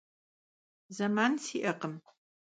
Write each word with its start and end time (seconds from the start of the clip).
Zeman 0.97 1.33
si'ekhım. 1.45 1.93